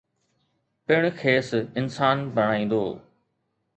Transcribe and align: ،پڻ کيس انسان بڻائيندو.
،پڻ 0.91 1.03
کيس 1.19 1.53
انسان 1.83 2.17
بڻائيندو. 2.39 2.85